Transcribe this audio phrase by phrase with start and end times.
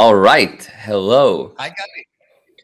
[0.00, 0.64] All right.
[0.64, 1.52] Hello.
[1.58, 1.76] I got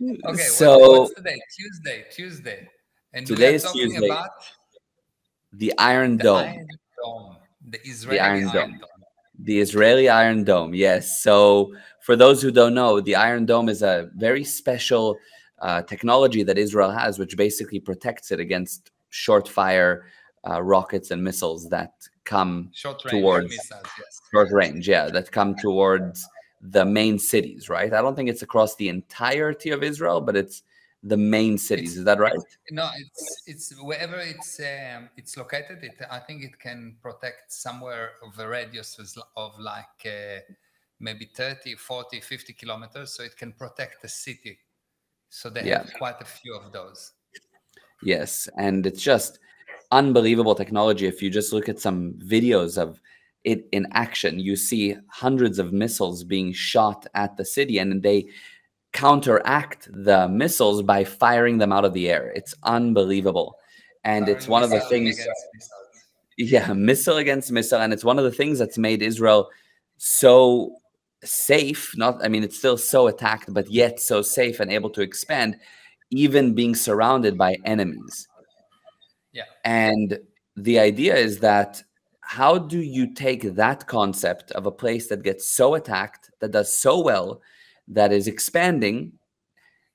[0.00, 0.20] it.
[0.24, 0.42] Okay.
[0.42, 1.38] So what, what's today?
[1.54, 2.04] Tuesday.
[2.10, 2.68] Tuesday.
[3.12, 4.06] And today is talking Tuesday.
[4.06, 4.30] about
[5.52, 6.38] The Iron the Dome.
[6.38, 6.66] Iron
[7.04, 7.36] Dome,
[7.68, 8.70] the The Israeli Iron Iron Dome.
[8.78, 8.90] Dome.
[9.40, 10.72] The Israeli Iron Dome.
[10.74, 11.20] Yes.
[11.20, 15.18] So for those who don't know, the Iron Dome is a very special
[15.58, 20.06] uh, technology that Israel has, which basically protects it against short fire
[20.48, 21.92] uh, rockets and missiles that
[22.24, 23.82] come Short range towards missiles.
[23.98, 24.20] Yes.
[24.32, 24.88] short range.
[24.88, 26.26] Yeah, that come towards
[26.70, 27.68] the main cities.
[27.68, 27.92] Right.
[27.92, 30.62] I don't think it's across the entirety of Israel, but it's
[31.02, 31.90] the main cities.
[31.90, 32.38] It's Is that right?
[32.70, 35.82] no, it's it's wherever it's um, it's located.
[35.82, 38.98] It I think it can protect somewhere of a radius
[39.36, 40.40] of like uh,
[40.98, 43.12] maybe 30, 40, 50 kilometers.
[43.12, 44.58] So it can protect the city.
[45.28, 45.78] So they Yeah.
[45.78, 47.12] have quite a few of those.
[48.02, 49.38] Yes, and it's just
[49.92, 51.06] unbelievable technology.
[51.06, 53.00] If you just look at some videos of
[53.46, 58.26] it in action, you see hundreds of missiles being shot at the city, and they
[58.92, 62.32] counteract the missiles by firing them out of the air.
[62.34, 63.58] It's unbelievable.
[64.04, 65.18] And it's one of the things,
[66.38, 67.80] yeah, missile against missile.
[67.80, 69.48] And it's one of the things that's made Israel
[69.96, 70.76] so
[71.24, 71.92] safe.
[71.96, 75.56] Not, I mean, it's still so attacked, but yet so safe and able to expand,
[76.10, 78.28] even being surrounded by enemies.
[79.32, 79.44] Yeah.
[79.64, 80.18] And
[80.56, 81.82] the idea is that
[82.26, 86.76] how do you take that concept of a place that gets so attacked, that does
[86.76, 87.40] so well,
[87.86, 89.12] that is expanding,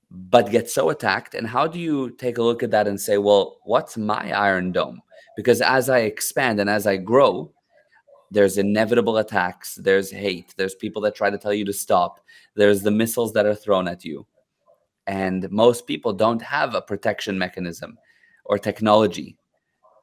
[0.09, 1.35] but gets so attacked?
[1.35, 4.71] And how do you take a look at that and say, well, what's my Iron
[4.71, 5.01] Dome?
[5.35, 7.51] Because as I expand and as I grow,
[8.31, 12.21] there's inevitable attacks, there's hate, there's people that try to tell you to stop,
[12.55, 14.25] there's the missiles that are thrown at you.
[15.05, 17.97] And most people don't have a protection mechanism
[18.45, 19.37] or technology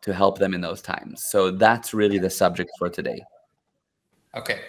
[0.02, 1.24] to help them in those times.
[1.24, 3.20] So that's really the subject for today.
[4.34, 4.60] Okay.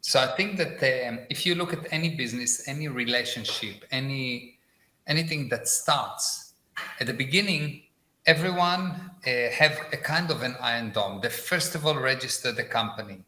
[0.00, 4.58] So I think that um, if you look at any business, any relationship, any
[5.06, 6.54] anything that starts
[7.00, 7.82] at the beginning,
[8.26, 11.20] everyone uh, have a kind of an iron dome.
[11.22, 13.24] They first of all register the company.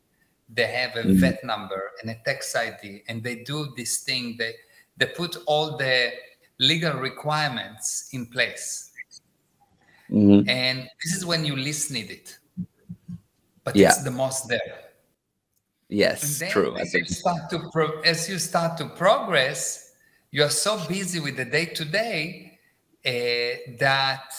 [0.49, 1.21] They have a Mhm.
[1.21, 4.37] VAT number and a tax ID, and they do this thing.
[4.39, 4.55] They
[4.97, 6.13] they put all the
[6.59, 8.90] legal requirements in place,
[10.11, 10.49] Mhm.
[10.49, 12.39] and this is when you least need it.
[13.65, 13.89] But Yeah.
[13.91, 14.91] it's the most there.
[15.89, 16.77] Yes, true.
[16.77, 19.93] I as you start to pro- as you start to progress,
[20.31, 22.59] you are so busy with the day to day
[23.05, 24.33] that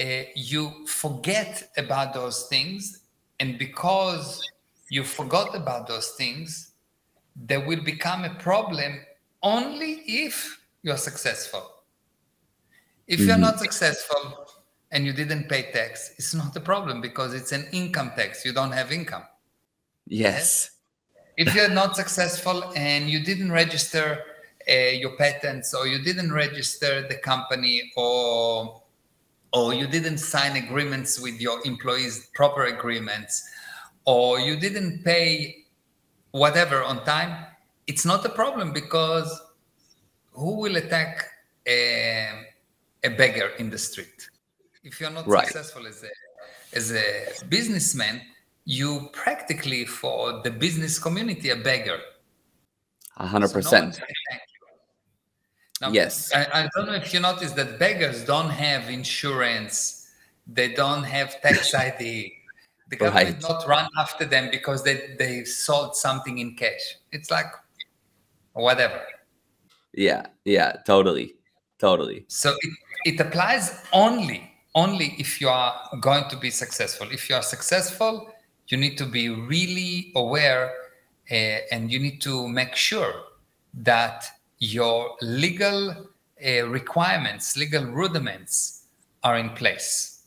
[0.00, 3.00] uh, you forget about those things,
[3.38, 4.40] and because
[4.88, 6.72] you forgot about those things,
[7.36, 9.00] they will become a problem
[9.42, 11.70] only if you are successful.
[13.06, 13.40] If you're Mhm.
[13.40, 14.43] not successful
[14.94, 18.44] and you didn't pay tax, it's not a problem because it's an income tax.
[18.44, 19.24] You don't have income
[20.06, 20.70] yes.
[21.36, 24.22] if you're not successful and you didn't register
[24.68, 28.82] uh, your patents or you didn't register the company or
[29.52, 33.48] or you didn't sign agreements with your employees proper agreements
[34.04, 35.64] or you didn't pay
[36.30, 37.46] whatever on time
[37.86, 39.42] it's not a problem because
[40.32, 41.26] who will attack
[41.68, 42.30] a,
[43.04, 44.28] a beggar in the street
[44.84, 45.46] if you're not Right.
[45.46, 46.10] successful as a
[46.76, 48.20] as a businessman
[48.64, 52.00] you practically for the business community a beggar
[53.16, 53.94] A hundred so no one percent.
[53.96, 54.66] can thank you.
[55.80, 56.32] Now, Yes.
[56.32, 60.08] I, I don't know if you noticed that beggars don't have insurance,
[60.46, 62.32] they don't have tax ID.
[62.90, 63.42] The government Right.
[63.50, 66.84] not run after them because they, they sold something in cash.
[67.12, 67.50] It's like
[68.52, 69.00] whatever.
[69.92, 71.34] Yeah, yeah, totally.
[71.78, 72.24] Totally.
[72.28, 72.72] So it,
[73.14, 77.08] it applies only only if you are going to be successful.
[77.10, 78.30] If you are successful,
[78.68, 80.72] you need to be really aware
[81.30, 83.14] uh, and you need to make sure
[83.74, 84.24] that
[84.58, 85.90] your legal
[86.44, 88.84] uh, requirements, legal rudiments
[89.22, 90.22] are in place.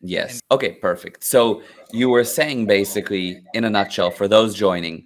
[0.00, 0.40] Yes.
[0.50, 1.22] Okay, perfect.
[1.22, 5.04] So you were saying basically, in a nutshell, for those joining,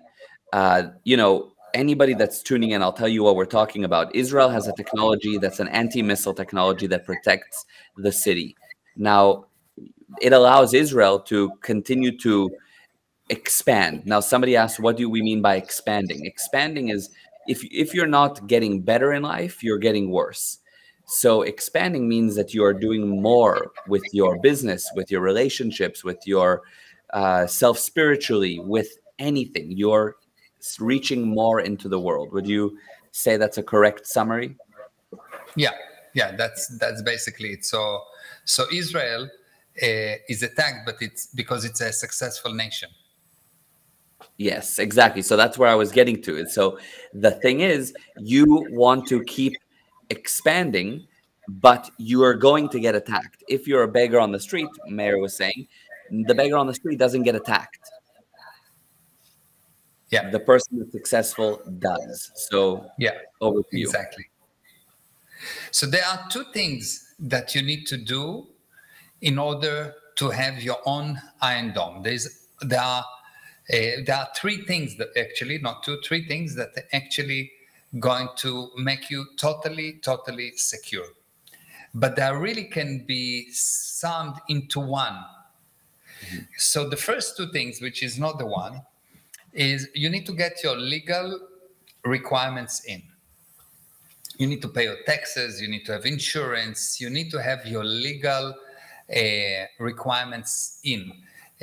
[0.52, 4.14] uh, you know, anybody that's tuning in, I'll tell you what we're talking about.
[4.14, 7.66] Israel has a technology that's an anti-missile technology that protects
[7.96, 8.56] the city.
[8.96, 9.46] Now,
[10.20, 12.50] it allows Israel to continue to
[13.28, 14.06] expand.
[14.06, 16.24] Now, somebody asked, what do we mean by expanding?
[16.24, 17.10] Expanding is
[17.46, 20.58] if if you're not getting better in life, you're getting worse.
[21.06, 26.18] So expanding means that you are doing more with your business, with your relationships, with
[26.26, 26.62] your
[27.10, 29.70] uh, self spiritually, with anything.
[29.70, 30.16] You're
[30.80, 32.32] reaching more into the world.
[32.32, 32.76] Would you
[33.12, 34.56] say that's a correct summary?
[35.54, 35.70] Yeah,
[36.16, 37.64] yeah, that's that's basically it.
[37.64, 38.02] So
[38.44, 39.24] so Israel
[39.82, 42.88] uh, is attacked, but it's because it's a successful nation.
[44.38, 45.20] Yes, exactly.
[45.22, 46.48] So that's where I was getting to it.
[46.50, 46.78] So
[47.12, 49.52] the thing is, you want to keep
[50.08, 51.06] expanding,
[51.48, 53.44] but you are going to get attacked.
[53.46, 55.68] If you're a beggar on the street, Mayor was saying,
[56.10, 57.90] the beggar on the street doesn't get attacked.
[60.10, 60.30] Yeah.
[60.30, 62.30] The person that's successful does.
[62.48, 63.84] So Yeah, over to you.
[63.84, 64.24] exactly.
[65.70, 68.46] So there are two things that you need to do
[69.20, 72.02] in order to have your own iron dome.
[72.02, 73.04] There's there are
[73.68, 77.52] uh, there are three things that actually not two three things that are actually
[77.98, 81.06] going to make you totally totally secure.
[81.94, 85.16] But there really can be summed into one.
[86.56, 88.82] So the first two things, which is not the one,
[89.52, 91.40] is you need to get your legal
[92.04, 93.02] requirements in.
[94.38, 97.66] You need to pay your taxes, you need to have insurance, you need to have
[97.66, 98.54] your legal
[99.14, 101.12] uh, requirements in,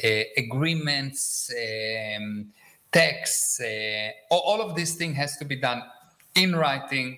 [0.04, 2.48] uh, agreements, um,
[2.92, 5.84] tax, uh, all, of this thing has to be done
[6.36, 7.18] in writing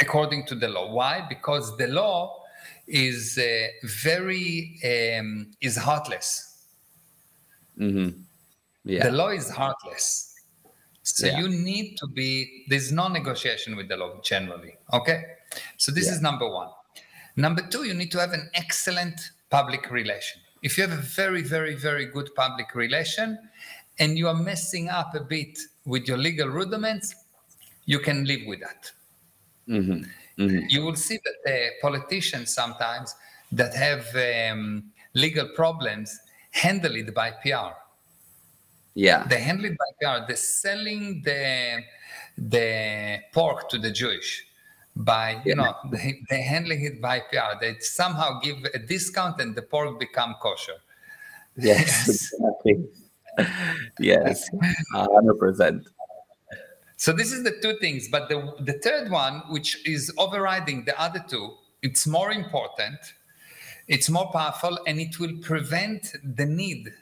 [0.00, 0.92] according to the law.
[0.92, 1.26] Why?
[1.28, 2.42] Because the law
[2.86, 6.64] is uh, very um, is heartless.
[7.76, 8.10] hmm
[8.84, 9.08] Yeah.
[9.08, 10.33] The law is heartless.
[11.04, 11.38] So Yeah.
[11.38, 14.74] you need to be, there's no negotiation with the law generally.
[14.92, 15.22] Okay.
[15.76, 16.14] So this Yeah.
[16.14, 16.70] is number one.
[17.36, 19.20] Number two, you need to have an excellent
[19.50, 20.40] public relation.
[20.62, 23.38] If you have a very, very, very good public relation
[23.98, 27.14] and you are messing up a bit with your legal rudiments,
[27.84, 28.90] you can live with that.
[29.66, 30.02] hmm
[30.36, 33.14] hmm You will see that the politicians sometimes
[33.52, 36.18] that have um, legal problems
[36.50, 37.72] handle it by PR.
[38.94, 39.26] Yeah.
[39.26, 40.26] They handle it by PR.
[40.26, 41.80] They're selling the
[42.38, 44.46] the pork to the Jewish
[44.96, 45.54] by you Yeah.
[45.54, 47.58] know they they handling it by PR.
[47.60, 50.78] They somehow give a discount and the pork become kosher.
[51.56, 52.32] Yes.
[52.34, 52.88] Exactly.
[53.98, 54.48] yes.
[54.92, 55.88] Hundred percent.
[56.96, 58.08] So this is the two things.
[58.08, 62.98] But the the third one, which is overriding the other two, it's more important,
[63.88, 66.92] it's more powerful, and it will prevent the need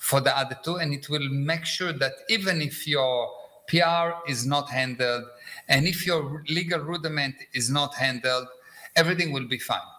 [0.00, 3.30] for the other two, and it will make sure that even if your
[3.68, 5.24] PR is not handled,
[5.68, 8.48] and if your legal rudiment is not handled,
[8.96, 9.90] everything will be fine.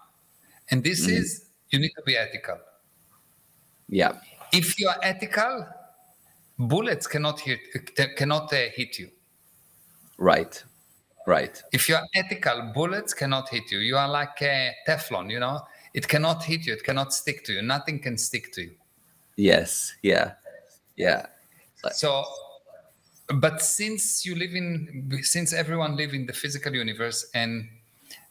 [0.69, 1.17] And this Mhm.
[1.19, 2.59] is you need to be ethical.
[3.87, 4.13] Yeah.
[4.51, 5.67] If you are ethical,
[6.57, 7.59] bullets cannot hit
[8.17, 9.09] cannot uh, hit you.
[10.17, 10.63] Right.
[11.27, 11.61] Right.
[11.71, 13.77] if you're ethical, bullets cannot hit you.
[13.79, 15.61] You are like a Teflon, you know,
[15.93, 17.61] it cannot hit you, it cannot stick to you.
[17.61, 18.75] Nothing can stick to you.
[19.41, 19.95] Yes.
[20.03, 20.33] Yeah.
[20.95, 21.25] Yeah.
[21.93, 22.23] So,
[23.39, 27.67] but since you live in, since everyone live in the physical universe, and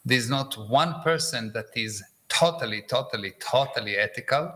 [0.05, 4.53] there's not one person that is totally, totally, totally ethical,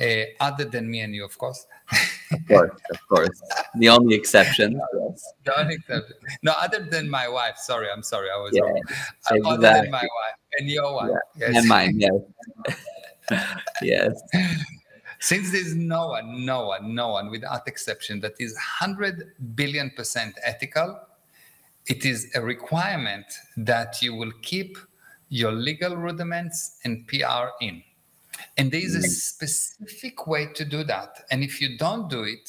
[0.00, 0.04] uh,
[0.40, 1.66] other than me and you, of course.
[2.32, 2.70] Of course.
[2.90, 3.38] Of course.
[3.76, 4.80] The only exception.
[5.44, 7.58] The only exception- no, other than my wife.
[7.58, 8.62] Sorry, I'm sorry, I was Yeah.
[8.62, 8.82] wrong.
[9.30, 11.10] Uh, Other than my wife and your wife.
[11.36, 11.56] Yes.
[11.56, 12.00] And mine.
[12.00, 12.20] Yes.
[13.82, 14.12] yes.
[15.24, 20.34] Since there's no one, no one, no one, without exception, that is 100 billion percent
[20.44, 21.00] ethical,
[21.86, 23.24] it is a requirement
[23.56, 24.76] that you will keep
[25.30, 27.82] your legal rudiments and PR in.
[28.58, 31.24] And there is a specific way to do that.
[31.30, 32.46] And if you don't do it,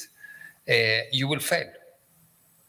[0.67, 1.71] uh, you will fail.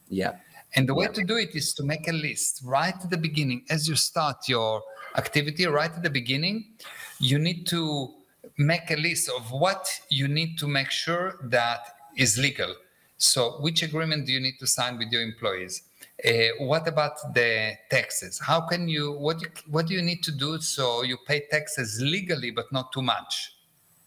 [0.09, 0.37] Yeah.
[0.77, 1.19] And the way Yeah.
[1.19, 3.65] to do it is to make a list right at the beginning.
[3.71, 4.85] As you start your
[5.17, 6.77] activity, right at the beginning,
[7.19, 8.15] you need to
[8.57, 11.81] make a list of what you need to make sure that
[12.17, 12.75] is legal.
[13.19, 15.83] So, which agreement do you need to sign with your employees?
[16.25, 18.39] Uh, what about the taxes?
[18.39, 22.01] How can you what you, what do you need to do so you pay taxes
[22.01, 23.53] legally but not too much?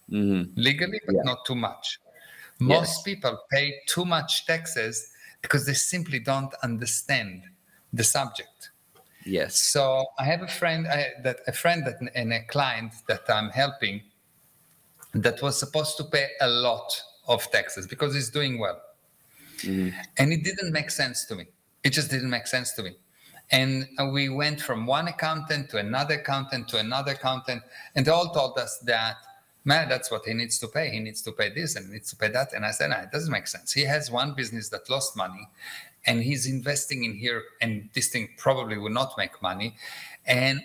[0.09, 1.23] hmm legally, but Yeah.
[1.23, 1.99] not too much.
[2.59, 3.03] Most Yes.
[3.03, 7.43] people pay too much taxes because they simply don't understand
[7.93, 8.71] the subject.
[9.25, 9.55] Yes.
[9.55, 13.49] So I have a friend I, that a friend that and a client that I'm
[13.49, 14.01] helping
[15.13, 18.81] that was supposed to pay a lot of taxes because it's doing well,
[19.57, 19.93] Mhm.
[20.17, 21.47] and it didn't make sense to me.
[21.83, 22.95] It just didn't make sense to me.
[23.51, 27.63] And we went from one accountant to another accountant to another accountant,
[27.95, 29.17] and they all told us that,
[29.65, 30.91] man, that's what he needs to pay.
[30.91, 32.53] He needs to pay this and he needs to pay that.
[32.53, 33.73] And I said, no, it doesn't make sense.
[33.73, 35.47] He has one business that lost money,
[36.05, 39.75] and he's investing in here, and this thing probably will not make money.
[40.25, 40.61] And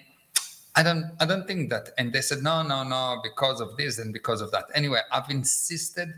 [0.77, 1.91] I don't I don't think that.
[1.99, 4.65] And they said, no, no, no, because of this and because of that.
[4.75, 6.09] Anyway, I've insisted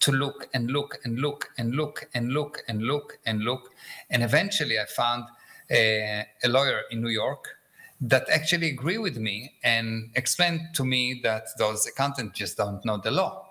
[0.00, 3.72] to look and look and look and look and look and look and look.
[4.10, 5.24] And eventually I found
[5.70, 7.58] a, a lawyer in New York
[8.00, 12.96] that actually agree with me and explained to me that those accountants just don't know
[12.98, 13.46] the law.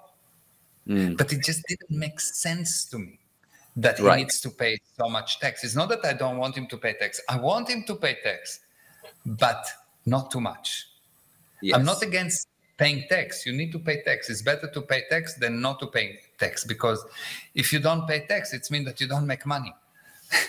[0.87, 1.17] Mm.
[1.17, 3.19] But it just didn't make sense to me.
[3.77, 4.19] that he Right.
[4.19, 5.63] needs to pay so much tax.
[5.65, 7.19] It's not that I don't want him to pay tax.
[7.27, 8.61] I want him to pay tax,
[9.25, 9.65] but
[10.05, 10.87] not too much.
[11.61, 11.77] Yes.
[11.77, 12.47] I'm not against
[12.77, 13.45] paying tax.
[13.45, 14.29] You need to pay tax.
[14.29, 17.03] It's better to pay tax than not to pay tax because
[17.53, 19.73] if you don't pay tax, it means that you don't make money.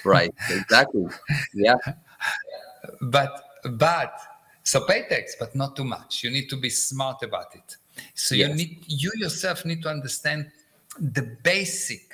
[0.05, 0.35] right.
[0.51, 1.07] Exactly.
[1.55, 1.77] Yeah.
[3.01, 4.15] But but
[4.63, 6.23] so pay tax, but not too much.
[6.23, 7.77] You need to be smart about it.
[8.15, 10.51] So you need you yourself need to understand
[11.01, 12.13] the basic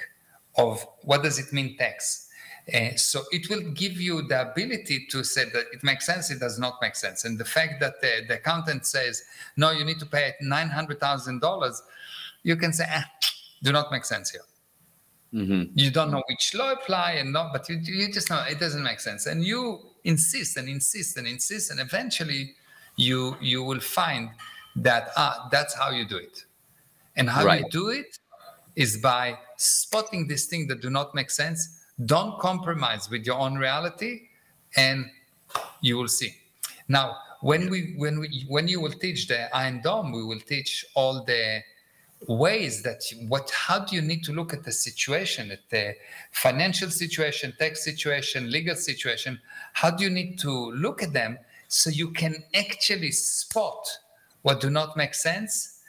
[0.56, 2.28] of what does it mean tax.
[2.73, 6.38] Uh, so it will give you the ability to say that it makes sense, it
[6.40, 7.25] does not make sense.
[7.25, 9.25] And the fact that the, the accountant says,
[9.57, 11.81] no, you need to pay $900,000,
[12.45, 13.04] you can say, ah,
[13.62, 14.42] do not make sense here.
[15.33, 18.61] hmm You don't know which law apply and not, but you, you just know it
[18.61, 19.26] doesn't make sense.
[19.26, 22.54] And you insist and insist and insist, and eventually
[22.97, 24.31] you you will find
[24.76, 26.45] that ah, that's how you do it.
[27.16, 27.61] And how Right.
[27.64, 28.19] you do it
[28.76, 31.81] is by spotting these things that do not make sense.
[32.06, 34.28] Don't compromise with your own reality,
[34.76, 35.06] and
[35.80, 36.35] you will see.
[36.88, 40.85] Now, when we when we when you will teach the Iron Dome, we will teach
[40.94, 41.62] all the
[42.28, 45.94] ways that you, what how do you need to look at the situation at the
[46.30, 49.40] financial situation tax situation legal situation
[49.73, 53.88] how do you need to look at them so you can actually spot
[54.42, 55.80] what do not make sense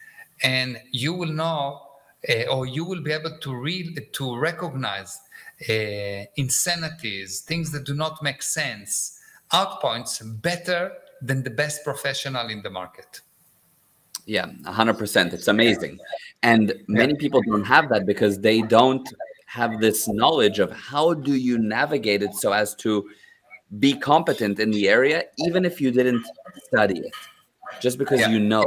[0.41, 1.79] and you will know
[2.30, 5.20] uh, or you will be able to read to recognize
[5.70, 9.20] uh, insanities things that do not make sense
[9.51, 13.22] outpoints better than the best professional in the market
[14.25, 15.34] Yeah, 100%.
[15.34, 16.00] It's amazing.
[16.44, 19.08] And many people don't have that because they don't
[19.48, 23.10] have this knowledge of how do you navigate it so as to
[23.80, 26.25] be competent in the area even if you didn't
[26.68, 27.13] study it.
[27.82, 28.30] Just because Yeah.
[28.30, 28.65] you know.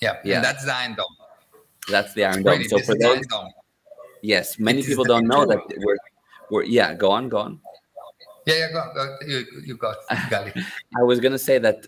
[0.00, 0.36] yeah, Yeah.
[0.36, 1.16] And that's the Iron Dome
[1.88, 2.64] That's the Iron Dome.
[2.64, 3.24] So for those
[4.22, 5.98] yes, many It people don't know that we're
[6.50, 7.60] we're yeah, go on, go on.
[8.46, 9.96] Yeah, yeah, go, go, you, you got
[10.30, 10.64] Gali.
[10.98, 11.86] I was going to say that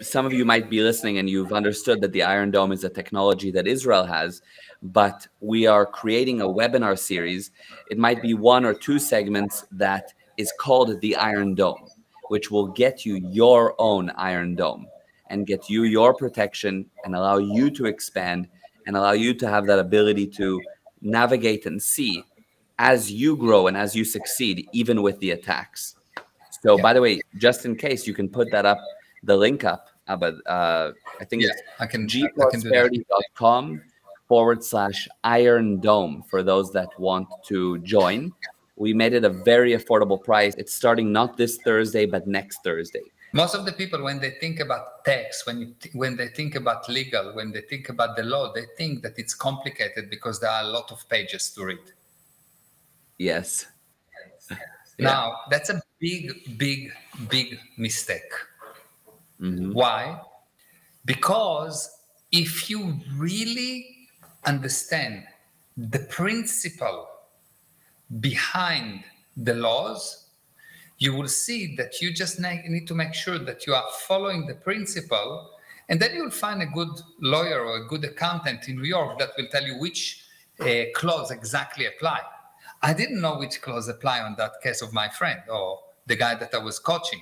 [0.00, 2.90] some of you might be listening and you've understood that the Iron Dome is a
[2.90, 4.42] technology that Israel has,
[4.82, 7.52] but we are creating a webinar series.
[7.90, 11.88] It might be one or two segments that is called the Iron Dome,
[12.28, 14.86] which will get you your own Iron Dome
[15.28, 18.48] and get you your protection and allow you to expand
[18.86, 20.60] and allow you to have that ability to
[21.00, 22.24] navigate and see
[22.78, 25.96] as you grow and as you succeed, even with the attacks.
[26.62, 26.82] So, Yeah.
[26.82, 28.78] by the way, just in case, you can put that up,
[29.22, 29.88] the link up.
[30.08, 32.52] Uh, but uh, I think Yeah, it's I can, I can do that.
[32.52, 33.82] gprosperity.com
[34.28, 38.32] forward slash Iron Dome for those that want to join.
[38.76, 40.54] We made it a very affordable price.
[40.56, 43.02] It's starting not this Thursday, but next Thursday.
[43.32, 46.54] Most of the people, when they think about tax, when you th- when they think
[46.54, 50.50] about legal, when they think about the law, they think that it's complicated because there
[50.50, 51.92] are a lot of pages to read.
[53.18, 53.66] Yes.
[54.98, 55.06] Yeah.
[55.06, 56.92] Now, that's a big, big,
[57.30, 58.30] big mistake.
[59.40, 59.72] Mhm.
[59.72, 60.20] Why?
[61.04, 61.90] Because
[62.30, 64.08] if you really
[64.44, 65.26] understand
[65.76, 67.08] the principle
[68.20, 69.04] behind
[69.36, 70.21] the laws,
[71.02, 74.54] you will see that you just need to make sure that you are following the
[74.54, 75.50] principle,
[75.88, 79.30] and then you'll find a good lawyer or a good accountant in New York that
[79.36, 80.22] will tell you which
[80.60, 82.20] uh, clause exactly apply.
[82.82, 86.36] I didn't know which clause apply on that case of my friend or the guy
[86.36, 87.20] that I was coaching,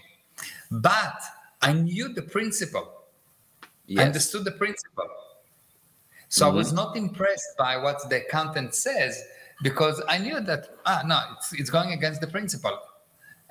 [0.70, 1.18] but
[1.62, 2.86] I knew the principle.
[3.96, 5.08] I understood the principle.
[6.28, 9.24] So I was not impressed by what the accountant says
[9.62, 12.78] because I knew that ah no, it's it's going against the principle.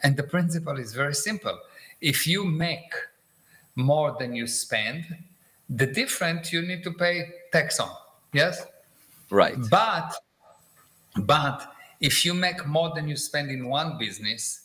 [0.04, 1.58] And the principle is very simple.
[2.02, 2.94] If you make
[3.76, 5.06] more than you spend,
[5.70, 7.92] the difference you need to pay tax on.
[8.34, 8.66] Yes?
[9.30, 9.56] Right.
[9.70, 10.14] But
[11.18, 14.62] but if you make more than you spend in one business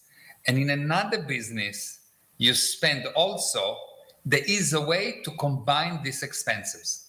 [0.47, 1.99] and in another business
[2.39, 3.77] you spend also,
[4.25, 7.07] there is a way to combine these expenses.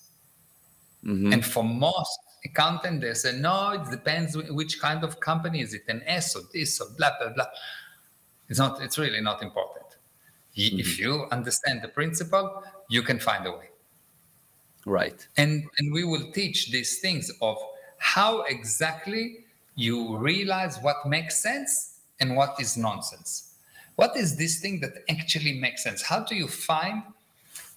[1.03, 1.33] Mhm.
[1.33, 5.83] And for most accountant, they say, no, it depends which kind of company is it,
[5.87, 7.47] an S or this or blah blah blah.
[8.49, 8.81] It's not.
[8.81, 9.85] It's really not important.
[10.57, 13.69] Y- If you understand the principle, you can find a way.
[14.85, 15.27] Right.
[15.37, 17.57] And and we will teach these things of
[17.97, 23.53] how exactly you realize what makes sense and what is nonsense.
[23.95, 26.01] What is this thing that actually makes sense?
[26.01, 27.03] How do you find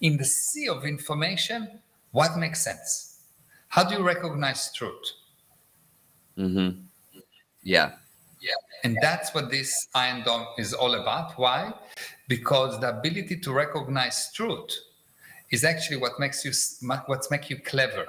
[0.01, 1.79] in the sea of information
[2.11, 3.19] what makes sense?
[3.69, 5.05] How do you recognize truth?
[6.37, 6.81] Mm-hmm.
[7.63, 7.91] Yeah.
[8.41, 8.53] Yeah.
[8.83, 11.37] And that's what this Iron Dome is all about.
[11.37, 11.73] Why?
[12.27, 14.71] Because the ability to recognize truth
[15.51, 16.51] is actually what makes you
[17.05, 18.05] what makes you clever.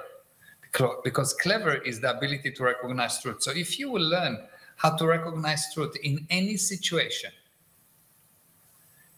[1.03, 3.43] because clever is the ability to recognize truth.
[3.43, 4.37] So if you will learn
[4.77, 7.31] how to recognize truth in any situation,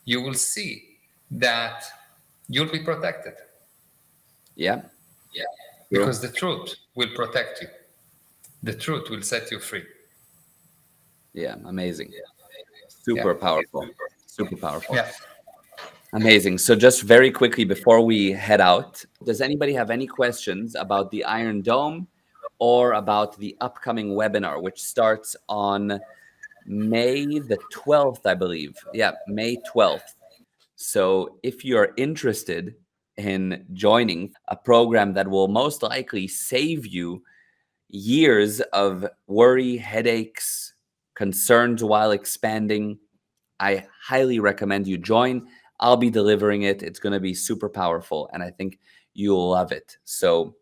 [0.06, 0.98] you will see
[1.32, 1.84] that
[2.48, 3.36] you'll be protected.
[4.56, 4.82] Yeah.
[5.34, 5.44] Yeah.
[5.90, 7.68] Because the truth will protect you.
[8.64, 9.84] The truth will set you free.
[11.34, 12.12] Yeah, amazing.
[12.88, 13.40] Super Yeah.
[13.40, 13.88] powerful.
[14.28, 14.96] Super powerful.
[14.96, 15.12] Yeah.
[16.14, 16.60] Amazing.
[16.60, 21.24] So, just very quickly before we head out, does anybody have any questions about the
[21.24, 22.08] Iron Dome
[22.60, 26.00] or about the upcoming webinar, which starts on
[26.66, 28.78] May the 12th, I believe?
[28.94, 30.14] Yeah, May 12th.
[30.76, 32.76] So, if you're interested
[33.18, 37.24] in joining a program that will most likely save you
[37.90, 40.63] years of worry, headaches,
[41.16, 42.98] concerns while expanding,
[43.60, 45.48] I highly recommend you join.
[45.80, 46.84] I'll be delivering it.
[46.84, 48.80] It's going to be super powerful, and I think
[49.14, 49.98] you'll love it.
[50.06, 50.56] So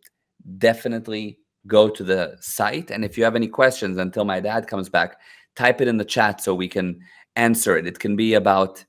[0.57, 2.91] definitely go to the site.
[2.91, 5.19] And if you have any questions until my dad comes back,
[5.55, 6.99] type it in the chat so we can
[7.35, 7.87] answer it.
[7.87, 8.83] It can be about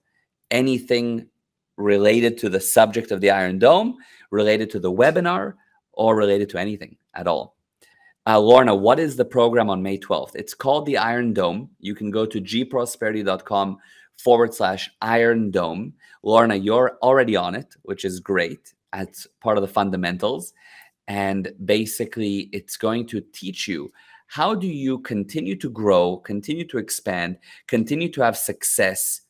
[0.50, 1.26] anything
[1.76, 3.97] related to the subject of the Iron Dome,
[4.31, 5.54] related to the webinar,
[5.92, 7.57] or related to anything at all.
[8.24, 10.36] Uh, Lorna, what is the program on May 12th?
[10.36, 11.70] It's called the Iron Dome.
[11.80, 13.78] You can go to gprosperity.com
[14.16, 15.94] forward slash Iron Dome.
[16.22, 18.74] Lorna, you're already on it, which is great.
[18.92, 20.54] That's part of the fundamentals.
[21.08, 23.92] And basically, it's going to teach you
[24.28, 29.22] how do you continue to grow, continue to expand, continue to have success,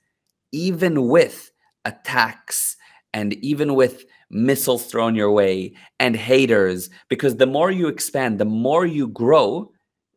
[0.52, 1.50] even with
[1.86, 2.76] attacks
[3.14, 6.90] and even with missiles thrown your way and haters.
[7.08, 9.70] Because the more you expand, the more you grow,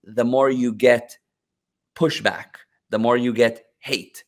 [0.04, 1.18] the more you get
[1.96, 2.46] pushback,
[2.90, 4.24] the more you get hate.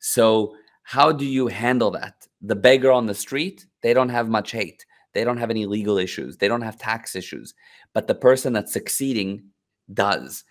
[0.00, 2.26] So, how do you handle that?
[2.40, 4.84] The beggar on the street, they don't have much hate.
[5.12, 6.36] They don't have any legal issues.
[6.36, 7.54] They don't have tax issues.
[7.94, 9.44] But the person that's succeeding
[9.92, 10.44] does.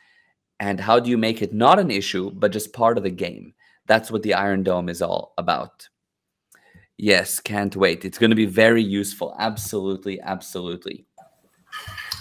[0.59, 3.53] And how do you make it not an issue, but just part of the game?
[3.85, 5.87] That's what the Iron Dome is all about.
[7.01, 8.03] Yes, can't wait.
[8.03, 9.33] It's going to be very useful.
[9.39, 11.05] Absolutely, absolutely.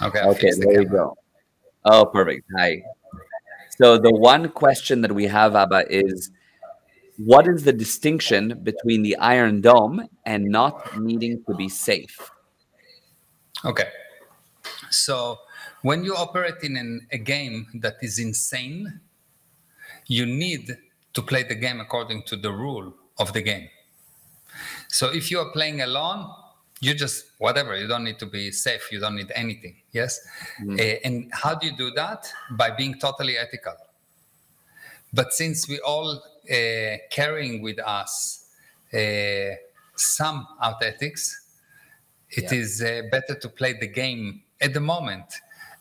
[0.01, 0.21] Okay.
[0.21, 1.17] I'll Okay, the there you go.
[1.85, 2.47] Oh, perfect.
[2.57, 2.81] Hi.
[3.77, 6.31] So the one question that we have, Abba, is
[7.17, 12.31] what is the distinction between the Iron Dome and not needing to be safe?
[13.65, 13.89] Okay.
[14.91, 15.39] So
[15.83, 19.01] when you operate in an, a game that is insane,
[20.07, 20.79] you need
[21.15, 23.69] to play the game according to the rule of the game.
[24.89, 26.31] So if you are playing alone,
[26.81, 27.77] you just whatever.
[27.77, 28.91] You don't need to be safe.
[28.93, 29.77] You don't need anything.
[29.93, 30.21] Yes.
[30.61, 30.79] Mhm.
[30.79, 32.33] Uh, and how do you do that?
[32.53, 33.75] By being totally ethical.
[35.13, 38.47] But since we all uh, carrying with us
[38.95, 39.55] uh,
[39.97, 41.25] some out ethics,
[42.31, 42.59] it Yeah.
[42.59, 45.25] is uh, better to play the game at the moment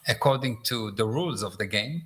[0.08, 2.02] according to the rules of the game.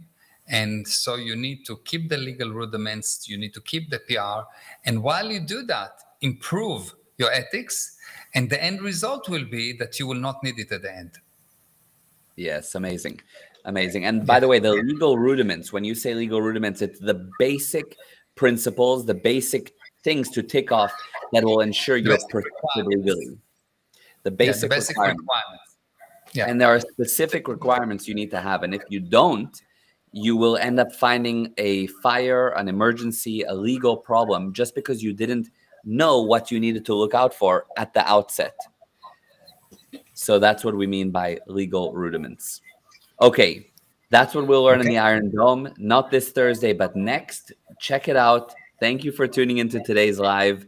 [0.48, 4.46] And so you need to keep the legal rudiments, you need to keep the PR.
[4.86, 7.98] And while you do that, improve your ethics.
[8.34, 11.12] And the end result will be that you will not need it at the end.
[12.36, 13.20] Yes, amazing.
[13.66, 14.06] Amazing.
[14.06, 17.98] And by the way, the legal rudiments, when you say legal rudiments, it's the basic
[18.36, 20.92] principles, the basic things to tick off
[21.34, 22.56] that will ensure you're requirements.
[22.76, 23.38] legally.
[24.24, 25.22] The Yeah, basic, the basic requirements.
[25.22, 25.78] requirements.
[26.34, 26.46] Yeah.
[26.50, 28.64] And there are specific requirements you need to have.
[28.64, 29.62] And if you don't,
[30.14, 35.14] you will end up finding a fire, an emergency, a legal problem just because you
[35.14, 35.50] didn't
[35.84, 38.56] know what you needed to look out for at the outset.
[40.14, 42.62] So that's what we mean by legal rudiments.
[43.22, 43.72] Okay,
[44.10, 47.54] that's what we'll learn in the Iron Dome, not this Thursday, but next.
[47.80, 48.54] Check it out.
[48.80, 50.66] Thank you for tuning into today's live.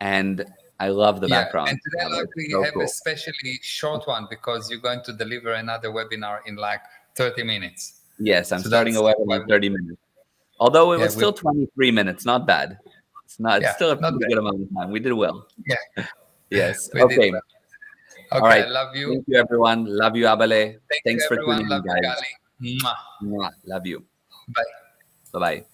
[0.00, 0.44] And
[0.78, 1.70] I love the Yeah, background.
[1.70, 2.82] And today, like, we So have cool.
[2.82, 6.80] a especially short one because you're going to deliver another webinar in like
[7.16, 8.00] 30 minutes.
[8.18, 10.00] Yes, I'm So starting a webinar in 30 minutes.
[10.58, 12.78] Although it Yeah, was still 23 minutes, not bad.
[13.30, 13.58] It's not.
[13.62, 14.28] It's Yeah, still a not pretty bad.
[14.34, 14.90] good amount of time.
[14.90, 15.46] We did well.
[15.64, 15.78] Yeah.
[16.50, 16.90] Yes.
[16.94, 17.30] We did okay.
[17.30, 17.46] well.
[18.32, 18.68] Okay, right.
[18.68, 19.14] love you.
[19.14, 19.86] Thank you, everyone.
[19.86, 20.82] Love you, Abale.
[20.90, 21.62] Thank Thanks you, for everyone.
[21.62, 22.02] tuning in, guys.
[22.10, 22.30] Gali.
[22.82, 22.98] Mwah.
[23.22, 23.50] Mwah.
[23.70, 24.02] Love you.
[24.50, 24.62] Bye.
[25.30, 25.64] Bye bye.